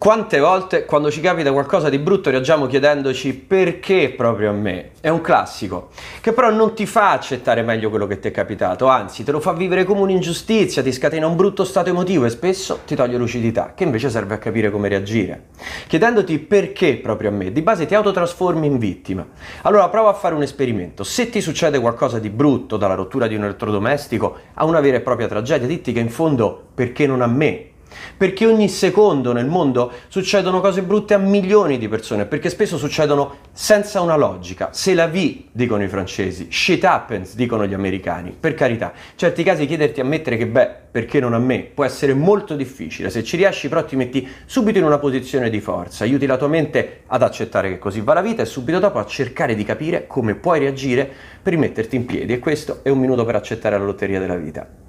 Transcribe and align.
Quante 0.00 0.40
volte 0.40 0.86
quando 0.86 1.10
ci 1.10 1.20
capita 1.20 1.52
qualcosa 1.52 1.90
di 1.90 1.98
brutto 1.98 2.30
reagiamo 2.30 2.66
chiedendoci 2.66 3.34
perché 3.34 4.08
proprio 4.16 4.48
a 4.48 4.54
me? 4.54 4.92
È 4.98 5.10
un 5.10 5.20
classico, 5.20 5.90
che 6.22 6.32
però 6.32 6.50
non 6.50 6.74
ti 6.74 6.86
fa 6.86 7.10
accettare 7.10 7.60
meglio 7.60 7.90
quello 7.90 8.06
che 8.06 8.18
ti 8.18 8.28
è 8.28 8.30
capitato, 8.30 8.86
anzi 8.86 9.24
te 9.24 9.30
lo 9.30 9.40
fa 9.40 9.52
vivere 9.52 9.84
come 9.84 10.00
un'ingiustizia, 10.00 10.82
ti 10.82 10.90
scatena 10.90 11.26
un 11.26 11.36
brutto 11.36 11.64
stato 11.64 11.90
emotivo 11.90 12.24
e 12.24 12.30
spesso 12.30 12.80
ti 12.86 12.94
toglie 12.94 13.18
lucidità, 13.18 13.74
che 13.76 13.84
invece 13.84 14.08
serve 14.08 14.32
a 14.32 14.38
capire 14.38 14.70
come 14.70 14.88
reagire. 14.88 15.48
Chiedendoti 15.86 16.38
perché 16.38 16.96
proprio 16.96 17.28
a 17.28 17.32
me, 17.32 17.52
di 17.52 17.60
base 17.60 17.84
ti 17.84 17.94
autotrasformi 17.94 18.66
in 18.66 18.78
vittima. 18.78 19.26
Allora 19.64 19.86
prova 19.90 20.08
a 20.08 20.14
fare 20.14 20.34
un 20.34 20.40
esperimento. 20.40 21.04
Se 21.04 21.28
ti 21.28 21.42
succede 21.42 21.78
qualcosa 21.78 22.18
di 22.18 22.30
brutto, 22.30 22.78
dalla 22.78 22.94
rottura 22.94 23.26
di 23.26 23.34
un 23.34 23.44
elettrodomestico 23.44 24.34
a 24.54 24.64
una 24.64 24.80
vera 24.80 24.96
e 24.96 25.00
propria 25.00 25.28
tragedia, 25.28 25.66
ditti 25.66 25.92
che 25.92 26.00
in 26.00 26.08
fondo 26.08 26.68
perché 26.72 27.06
non 27.06 27.20
a 27.20 27.26
me 27.26 27.69
perché 28.16 28.46
ogni 28.46 28.68
secondo 28.68 29.32
nel 29.32 29.46
mondo 29.46 29.92
succedono 30.08 30.60
cose 30.60 30.82
brutte 30.82 31.14
a 31.14 31.18
milioni 31.18 31.78
di 31.78 31.88
persone, 31.88 32.26
perché 32.26 32.50
spesso 32.50 32.78
succedono 32.78 33.36
senza 33.52 34.00
una 34.00 34.16
logica. 34.16 34.70
Se 34.72 34.94
la 34.94 35.06
vi, 35.06 35.48
dicono 35.52 35.82
i 35.82 35.88
francesi, 35.88 36.48
shit 36.50 36.84
happens, 36.84 37.34
dicono 37.34 37.66
gli 37.66 37.74
americani. 37.74 38.34
Per 38.38 38.54
carità, 38.54 38.92
in 38.94 39.16
certi 39.16 39.42
casi 39.42 39.66
chiederti 39.66 40.00
a 40.00 40.04
mettere 40.04 40.36
che 40.36 40.46
beh, 40.46 40.70
perché 40.90 41.20
non 41.20 41.34
a 41.34 41.38
me, 41.38 41.70
può 41.72 41.84
essere 41.84 42.14
molto 42.14 42.56
difficile. 42.56 43.10
Se 43.10 43.22
ci 43.22 43.36
riesci 43.36 43.68
però 43.68 43.84
ti 43.84 43.96
metti 43.96 44.26
subito 44.46 44.78
in 44.78 44.84
una 44.84 44.98
posizione 44.98 45.50
di 45.50 45.60
forza, 45.60 46.04
aiuti 46.04 46.26
la 46.26 46.36
tua 46.36 46.48
mente 46.48 47.02
ad 47.06 47.22
accettare 47.22 47.68
che 47.68 47.78
così 47.78 48.00
va 48.00 48.14
la 48.14 48.22
vita 48.22 48.42
e 48.42 48.46
subito 48.46 48.78
dopo 48.78 48.98
a 48.98 49.06
cercare 49.06 49.54
di 49.54 49.64
capire 49.64 50.06
come 50.06 50.34
puoi 50.34 50.58
reagire 50.58 51.08
per 51.42 51.52
rimetterti 51.52 51.96
in 51.96 52.06
piedi. 52.06 52.32
E 52.32 52.38
questo 52.38 52.80
è 52.82 52.88
un 52.88 52.98
minuto 52.98 53.24
per 53.24 53.36
accettare 53.36 53.78
la 53.78 53.84
lotteria 53.84 54.18
della 54.18 54.36
vita. 54.36 54.79